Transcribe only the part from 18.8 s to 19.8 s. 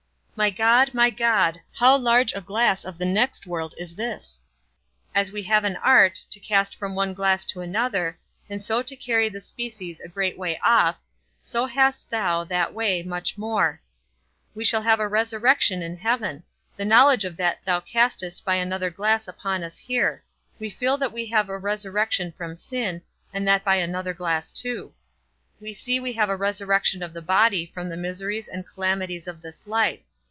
glass upon us